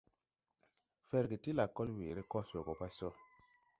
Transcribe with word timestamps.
Ferge 1.11 1.37
ti 1.47 1.51
lakol 1.57 1.93
weere 1.99 2.23
kos 2.31 2.49
we 2.55 2.61
go 2.67 2.73
pa 2.79 2.87
so. 2.97 3.09